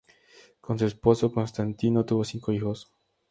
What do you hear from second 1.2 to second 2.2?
Constantino